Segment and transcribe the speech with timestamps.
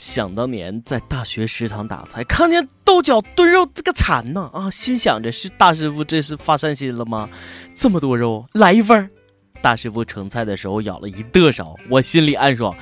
[0.00, 7.28] 想当年在大学食堂打菜，看见豆角炖肉这个馋呢啊，心想着是大师傅这是发善心了吗？
[7.74, 9.10] 这么多肉，来一份。
[9.60, 12.74] 大师傅盛菜的时候舀了一得勺，我心里暗爽。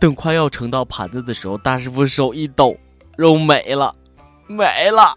[0.00, 2.76] 等快要盛到盘子的时候，大师傅手一抖，
[3.16, 3.94] 肉没了，
[4.48, 5.16] 没了。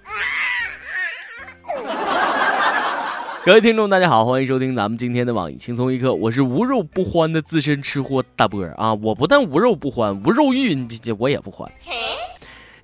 [3.48, 8.94] 各位听众，大家好，欢迎收听咱们今天的网易轻松一刻，我是无肉不欢的资深吃货大波儿啊！
[8.96, 10.76] 我不但无肉不欢，无肉欲
[11.18, 11.72] 我也不欢。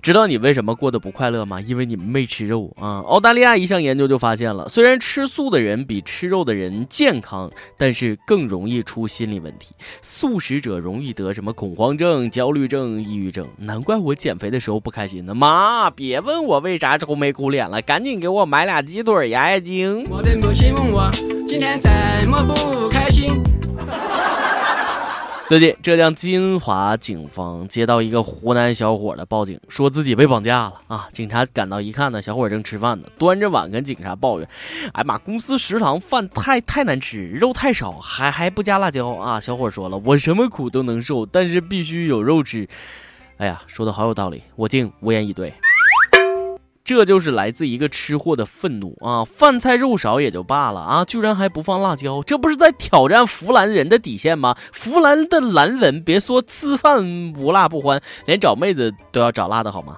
[0.04, 1.58] 知道你为什么过得不快乐吗？
[1.62, 3.00] 因为你没吃肉啊！
[3.06, 9.74] 澳大利亚一项研究就发现了，虽然吃素的人比吃肉的人健康，但是更容易出心理问题。
[10.02, 13.46] 素食者容易得什么恐慌症、焦虑症、抑郁症。
[13.56, 15.34] 难怪我减肥的时候不开心呢！
[15.34, 20.04] 妈，别问我为啥愁眉苦脸了，赶紧给我买俩鸡腿压压惊。
[20.10, 21.10] 我的母亲问我
[21.48, 21.90] 今天怎
[22.28, 22.83] 么不。
[25.46, 31.06] 最近，浙江金华警方接到一个湖南小伙的报警，说自己被绑架了啊！
[31.12, 34.48] 警察赶到一看呢，小伙正吃饭呢，端着碗跟警察抱怨
[34.94, 42.66] ：“哎妈，公司食堂饭太太难吃，肉太少，还还不加辣椒啊！”小伙说了：“我什么苦都能受，但是必须有肉吃。”
[43.36, 45.52] 哎呀，说的好有道理，我竟无言以对。
[46.84, 49.24] 这就是来自一个吃货的愤怒啊！
[49.24, 54.54] 饭菜肉少也就罢了啊，居然还不放辣椒，这不是在挑战弗兰人的底线吗？
[54.70, 59.96] 弗兰的蓝文别说吃饭无辣不欢，连找妹子都要找辣的好吗？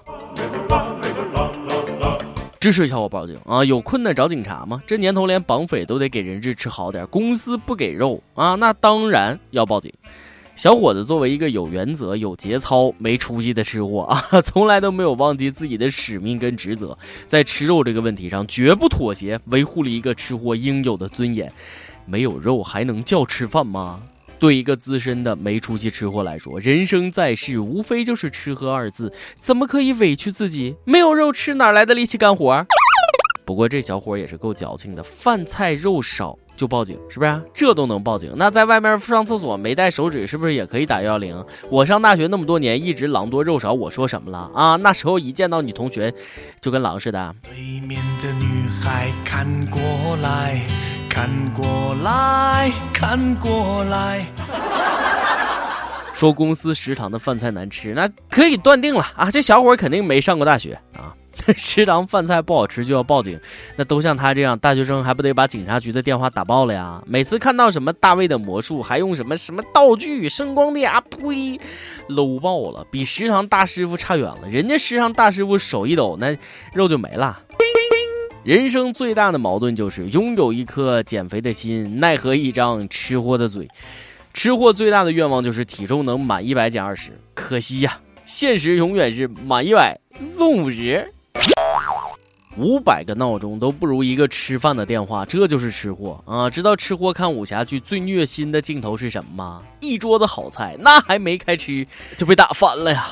[2.60, 3.64] 支持小伙报警啊！
[3.64, 4.80] 有困难找警察吗？
[4.86, 9.92] 这年头连绑匪都得给人质吃好点，公司不给肉啊，那当然要报警。
[10.56, 21.52] 小伙子作为一个有原则、有节操、没出息的吃货 啊，从来都没有忘记自己的使命跟职责，在吃肉这个问题上绝不妥协，维护了一个吃货应有的尊严。
[22.06, 24.00] 没有肉还能叫吃饭吗？
[24.38, 30.76] 对一个资深的没出息吃货来说，人生在世无非就是吃喝二字，怎么可以委屈自己？
[30.84, 32.66] 没有肉吃哪来的力气干活？
[33.44, 36.38] 不过这小伙也是够矫情的，饭菜肉少。
[36.56, 37.42] 就报警是不是？
[37.52, 38.32] 这都能报警？
[38.36, 41.44] 那在外面上厕所没带手纸，是不是也可以打幺幺零？
[41.68, 44.76] 我上大学那么多年，一直狼多肉少，我说什么了啊？
[44.76, 46.12] 那时候一见到女同学，
[46.60, 47.34] 就跟狼似的。
[47.42, 47.52] 对
[47.86, 49.80] 面的女孩看过
[50.22, 50.62] 来
[51.08, 54.26] 看过来看过来，
[56.14, 61.14] 说公司食堂的饭菜难吃，那可以断定了啊，这小伙肯定没上过大学啊。
[61.56, 63.38] 食堂饭菜不好吃就要报警，
[63.76, 67.02] 那都像他这样大学生还不得把警察局的电话打爆了呀？
[67.06, 71.60] 每次看到什么大卫的魔术，还用什么什么道具、声光电啊，呸
[72.08, 74.48] ，low 爆了，比食堂大师傅差远了。
[74.50, 76.36] 人家食堂大师傅手一抖，那
[76.72, 77.40] 肉就没了。
[78.42, 83.68] 人生最大的矛盾就是拥有一颗减肥的心，奈何一张吃货的嘴。
[84.34, 91.10] 吃货最大的愿望就是体重能满一百减二十，可惜呀，现实永远是满一百送五十。
[92.58, 96.48] 五百个闹钟都不如一个吃饭的电话，这就是吃货啊！
[96.48, 99.62] 知道吃货看武侠剧最虐心的镜头是什么吗？
[99.80, 101.86] 一桌子好菜，那还没开吃
[102.16, 103.06] 就被打翻了呀！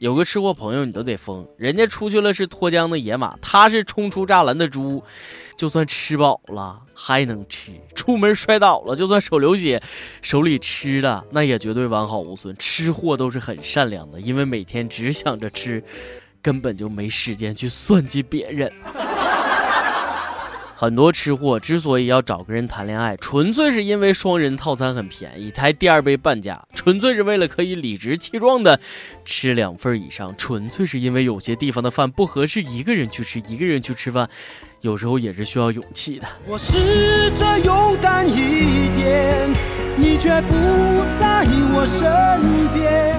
[0.00, 5.02] 有个吃货朋友你都得疯，人家出去了是脱缰的野马，他是冲出栅栏的猪，
[5.56, 9.82] 就算吃饱了还能吃，出门摔倒了就算手流血，
[10.20, 12.54] 手里吃的那也绝对完好无损。
[12.58, 15.82] 吃货都是很善良的，因为每天只想着吃。
[16.46, 18.70] 根本就没时间去算计别人。
[20.78, 28.78] 很多吃货之所以要找个人谈恋爱，纯粹是因为双人套餐很便宜，才第二杯半价，纯粹是为了可以理直气壮的
[29.24, 34.28] 吃两份以上，纯粹是因为有些地方的饭不合适一个人去吃，一个人去吃饭，
[34.82, 36.28] 有时候也是需要勇气的。
[36.46, 39.50] 我试着勇敢一点，
[39.96, 40.54] 你却不
[41.18, 43.16] 在我身边。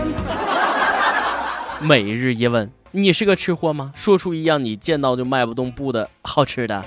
[1.82, 2.72] 每日一问。
[2.92, 3.92] 你是个吃货吗？
[3.96, 6.84] 说出一样你见到就迈不动步的好吃的。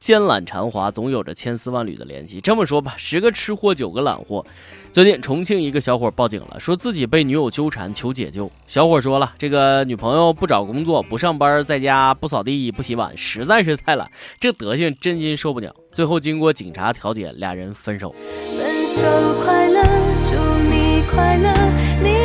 [0.00, 2.40] 奸懒馋滑，总有着千丝万缕的联系。
[2.40, 4.44] 这么说吧，十个吃货九个懒货。
[4.92, 8.50] 最近重庆一个小伙报警了，说自己被女友纠缠，求解救。
[8.66, 14.10] 小伙说了，这个女朋友不找工作，不上班，在家不扫地不洗碗，实在是太懒，
[14.40, 15.74] 这德行真心受不了。
[15.92, 18.14] 最后经过警察调解，俩人分手。
[18.56, 19.02] 分手
[19.44, 19.82] 快乐，
[20.24, 20.34] 祝
[20.70, 21.52] 你快乐，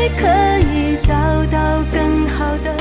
[0.10, 1.14] 可以找
[1.48, 2.74] 到更好的。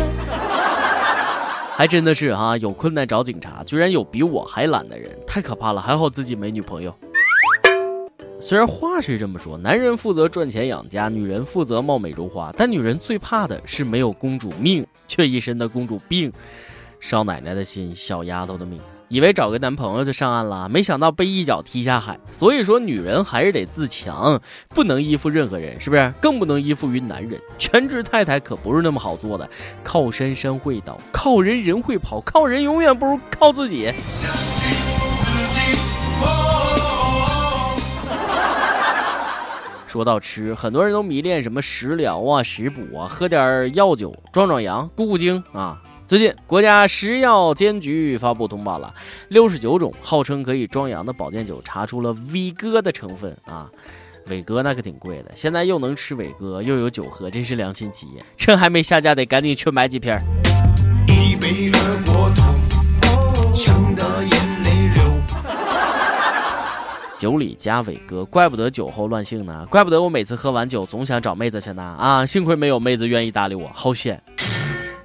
[1.76, 5.80] 还真的是哈，有困难找警察，居然有比我还懒的人，太可怕了。
[5.80, 6.94] 还好自己没女朋友。
[8.38, 16.32] 虽然话是这么说，男人负责赚钱养家，女人负责貌美如花，但女人最怕的是没有公主命，却一身的公主病。
[17.00, 18.80] 少奶奶的心，小丫头的命。
[19.12, 22.18] 以为找个男朋友就上岸了，没想到被一脚踢下海。
[22.30, 26.14] 所以说，女人还是得自强，不能依附任何人，是不是？
[26.18, 27.38] 更不能依附于男人。
[27.58, 29.46] 全职太太可不是那么好做的，
[29.84, 33.92] 靠山山会倒，靠人人会跑，靠人永远不如靠自己。
[39.86, 45.78] 说到吃，很多人都迷恋什么食疗啊、食补啊，喝点药酒壮壮阳、固固精啊。
[46.12, 48.92] 最近，国家食药监局发布通报了，
[49.28, 53.66] 六十九种号称可以壮阳的保健酒查出了伟哥的成分啊，
[54.26, 58.22] 伟哥那可挺贵的，现在又能吃伟哥，又有酒喝，真是良心企业。
[58.36, 60.14] 趁还没下架，得赶紧去买几瓶。
[61.08, 65.02] 一杯二锅头，呛得眼泪流。
[67.16, 72.26] 酒里加伟哥，怪不得酒后乱性呢，怪不得我每次喝完酒总想找妹子去呢啊！
[72.26, 74.22] 幸亏没有妹子愿意搭理我，好险。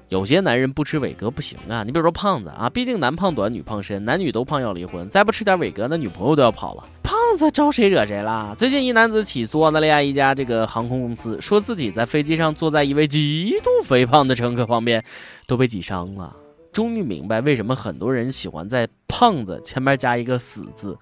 [0.09, 1.83] 有些男人不吃伟哥不行啊！
[1.83, 6.83] 你比如说胖子啊，毕竟男胖短女胖身，男女都胖要离婚，再不吃点伟哥，那女朋友都要跑了。
[7.03, 8.55] 胖子招谁惹谁了？
[8.57, 15.03] 最近一男子起诉澳大利亚一家这个航空公司，说自己在飞机上坐在一位极度肥胖的乘客旁边，
[15.45, 16.33] 都被挤伤了。
[16.71, 20.97] 终于明白为什么很多人喜欢在“胖子”前面加一个“死”字。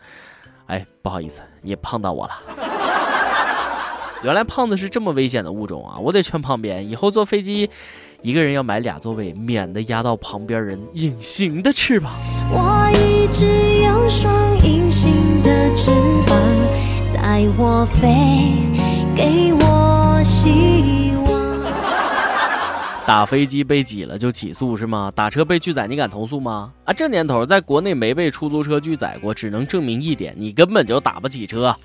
[0.66, 2.34] 哎，不好意思，你胖到我了。
[4.24, 6.00] 原来胖子是这么危险的物种啊！
[6.00, 7.70] 我得劝胖边，以后坐飞机。
[8.26, 12.12] 一个人要买俩座位，免得压到旁边人隐形的翅膀。
[12.50, 13.46] 我一直
[13.84, 14.34] 有双
[14.64, 15.92] 隐形的翅
[16.26, 16.36] 膀，
[17.14, 18.56] 带我飞，
[19.16, 21.36] 给我希望。
[23.06, 25.12] 打飞机被挤了就起诉是吗？
[25.14, 26.74] 打车被拒载你敢投诉吗？
[26.86, 31.76] 啊，这年头在国内没被出租车拒载过，只能证明一点，你根本就打不起车。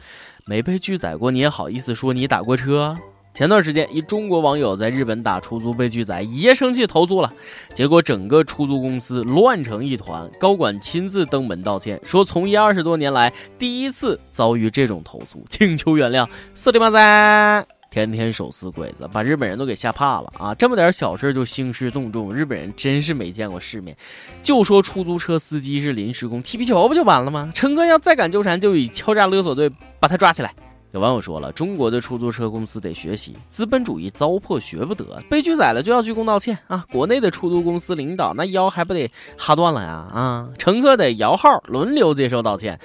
[0.47, 2.97] 没被拒载过，你也好意思说你打过车？
[3.41, 7.33] 前段时间，一中国网友在日本打出租被拒载，一夜生气投诉了，
[7.73, 16.29] 结果整个出租公司乱成一团，高管亲自登门道歉，说从业二十多年来第一次遭遇这种投诉，请求原谅。
[16.53, 20.55] 四里八三，天天手撕鬼子，把日本人都给吓怕了啊！
[20.55, 23.97] 这么点小事就兴师动众，日本人真是没见过世面。
[24.43, 27.51] 就说出租车司机是临时工，踢皮球不就完了吗？
[27.55, 30.53] 乘客要再敢纠缠，就以敲诈勒索罪把他抓起来。
[30.93, 36.85] 有网友说了，中国的出租车公司得学习资本主义，糟粕学不得，被拒载了就要鞠躬道歉啊！
[36.91, 39.09] 国内的出租公司领导那腰还不得
[39.39, 40.49] 哈断了呀啊！
[40.59, 42.77] 乘客得摇号轮流接受道歉，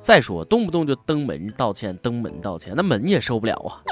[0.00, 3.82] 再说动不动就登门道歉，登门道歉，那门也受不了啊！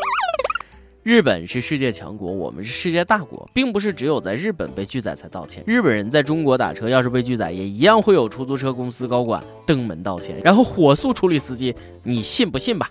[1.06, 5.62] 日本是世界强国，我们是世界大国，并不是只有在日本被拒载才道歉。
[5.64, 11.72] 日本人在中国打车，要是被拒载，也一样会有出租车公司高管登门道歉，然后火速处理司机。
[12.02, 12.90] 你信不信吧？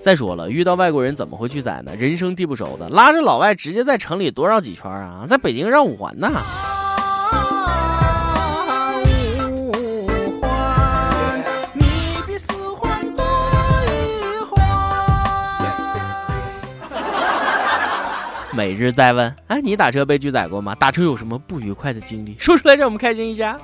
[0.00, 1.94] 再说了，遇到外国人怎么会拒载呢？
[1.96, 6.28] 人生地不熟的，拉着老外直接在城里多绕几圈啊，在北京绕五环呢。
[18.54, 20.74] 每日再问，哎，你打车被拒载过吗？
[20.74, 22.36] 打车有什么不愉快的经历？
[22.38, 23.58] 说出来让我们开心一下。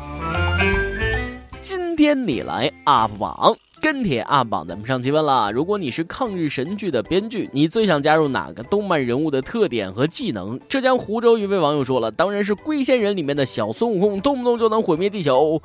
[1.61, 10.59] 今天你来 UP 榜跟帖 UP 榜，咱们上期问了，如果你是抗日神剧的编剧，你最想加入哪个动漫人物的特点和技能？
[10.71, 15.61] 浙江湖州一位网友说了，当然是龟仙人里面的小孙悟空，动不动就能毁灭地球。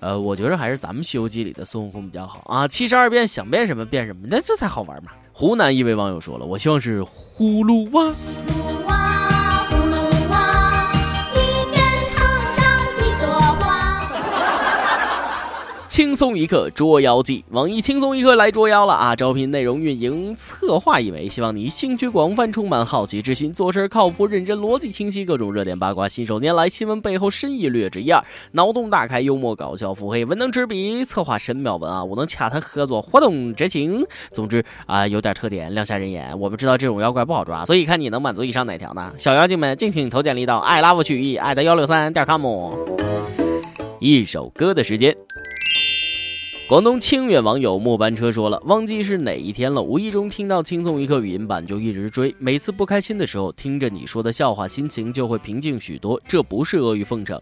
[0.00, 5.12] 呃，我觉得还是咱们《西游记》里的孙悟空比较好啊，七十二变想变什么变什么，那这才好玩嘛。
[5.34, 8.12] 湖南一位网友说了，我希望是葫芦娃。
[15.92, 19.14] 轻松一刻捉妖记，网易轻松一刻来捉妖了啊！
[19.14, 34.02] 招聘内容运营策划一枚，希望你兴趣广泛，充满好奇之心，做事靠谱认真，逻辑清晰，各种热点八卦，信手拈来，新闻背后深意略知一二，脑洞大开，幽默搞笑，腹黑，文能执笔，策划神妙文啊，我能洽谈合作活动执行。
[34.30, 36.40] 总之啊，有点特点，亮瞎人眼。
[36.40, 39.12] 我们知道这种妖怪不好抓，所以看你能满足以上哪条呢？
[39.18, 42.72] 小妖精们，敬请投简历到爱拉夫曲艺爱的幺六三点 com。
[44.00, 45.14] 一首歌的时间。
[46.68, 56.18] 广东清远网友末班车说了，忘记是哪一天了，无意中听到轻松一刻语音版就一直追，每次不开心的时候听着你说的笑话，心情就会平静许多。
[56.26, 57.38] 这不是阿谀奉承。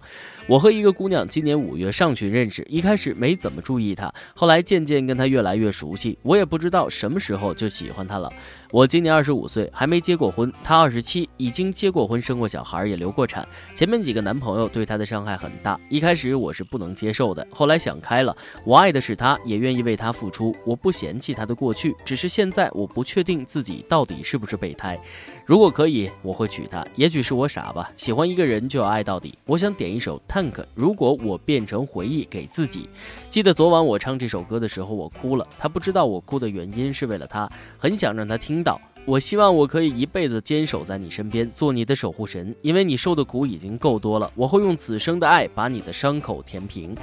[0.49, 8.33] 我和一个姑娘今年五月上旬认识，一开始没怎么注意她，后来渐渐跟她越来越熟悉，我也不知道什么时候就喜欢她了。
[8.73, 10.53] 我今年二十五岁，还没结过婚。
[10.63, 13.47] 她二十七，已经结过婚，生过小孩，也流过产。
[13.75, 18.37] 前面几个男朋友对她的伤害很大，一开始我是不能接受的，后来想开了。
[18.65, 20.55] 我爱的是她，也愿意为她付出。
[20.65, 24.97] 我不嫌弃她的过去，只是现在我不确定自己到底是不是备胎。
[25.45, 26.87] 如果可以，我会娶她。
[26.95, 29.37] 也许是我傻吧，喜欢一个人就要爱到底。
[29.47, 32.89] 我想点一首 Tank，如果我变成回忆给自己。
[33.29, 35.45] 记得昨晚我唱这首歌的时候，我哭了。
[35.59, 38.60] 他不知道我哭的原因是为了他，很想让他听
[39.07, 44.31] 我希望我可以一辈子坚守在你身边，做你的守护神，因为你受的苦已经够多了。
[44.35, 46.95] 我会用此生的爱把你的伤口填平。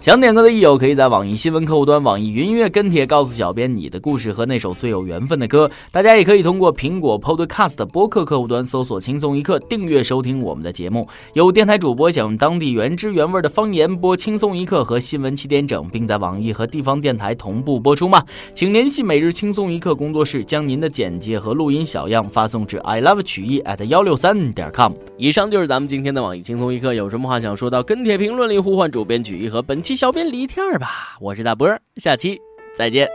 [0.00, 5.68] 想点歌的益友可以在网易新闻客户端、网易云音乐跟帖告诉小编你的故事和那首最有缘分的歌。
[5.90, 11.06] 大家也可以通过苹果 Podcast 播客客户端搜索“轻松一刻”，订阅收听我们的节目。
[11.32, 18.24] 有电台主播想用当地原汁原味的方言播《轻松一刻》和新闻七点整，并在网易和地方电台同步播出吗？
[18.54, 24.92] 请联系每日轻松一刻工作室，将您的简介和录音小样发送至 i love 曲艺 at 幺六三点 com。
[25.16, 29.96] 以上就是咱们今天的网易轻松一刻，有什么话想说到跟帖评论里呼唤主编曲艺和本期。
[29.96, 32.38] 小编李天儿吧，我是大波儿，下期
[32.76, 33.08] 再见。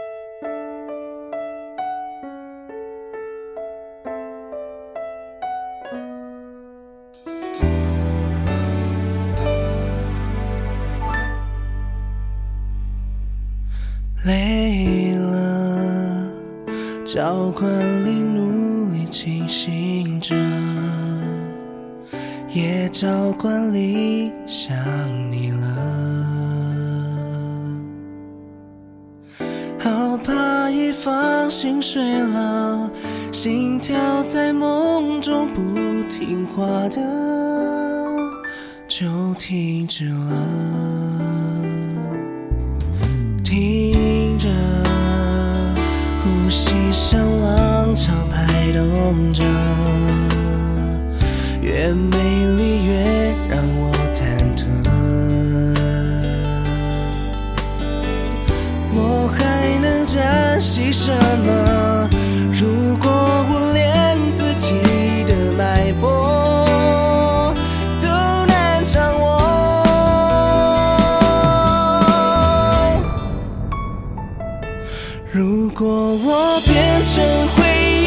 [14.26, 16.32] 累了，
[17.04, 20.34] 教官里努力清醒着，
[22.52, 24.76] 也教官里想
[25.30, 26.23] 你了。
[31.04, 32.90] 放心睡了，
[33.30, 35.60] 心跳在梦中不
[36.08, 36.98] 听话的
[38.88, 40.32] 就停止了，
[43.44, 44.48] 听着
[46.22, 49.44] 呼吸像浪潮拍动着，
[51.60, 52.33] 越美
[75.36, 77.24] 如果我变成
[77.56, 77.66] 回
[78.04, 78.06] 忆，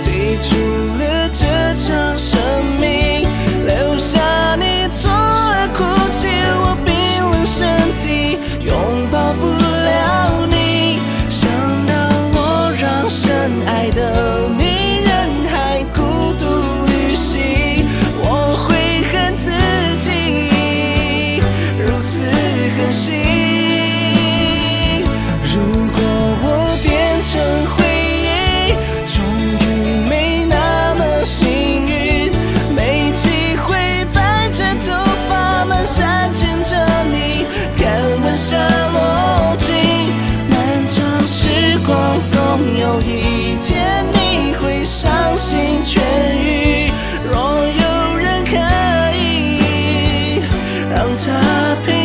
[0.00, 0.54] 退出
[0.96, 2.38] 了这场生
[2.80, 3.26] 命，
[3.66, 6.94] 留下你左耳哭泣，我冰
[7.32, 7.66] 冷身
[8.00, 8.72] 体拥
[9.10, 11.00] 抱不了你。
[11.28, 11.50] 想
[11.84, 11.92] 到
[12.36, 16.46] 我让深爱的你人海孤独
[16.86, 17.84] 旅行，
[18.22, 19.50] 我会恨自
[19.98, 21.42] 己
[21.76, 22.22] 如此
[22.78, 23.25] 狠心。
[51.16, 51.95] 让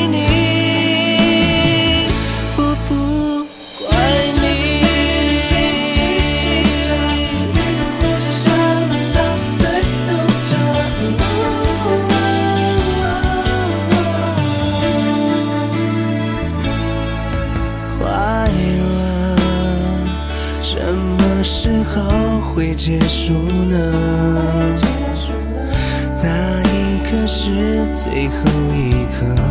[27.34, 27.50] 是
[27.94, 28.36] 最后
[28.76, 29.51] 一刻。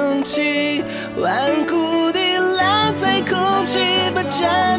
[0.00, 0.82] 不争气，
[1.16, 2.18] 顽固地
[2.56, 3.78] 赖在空气，
[4.14, 4.69] 霸占。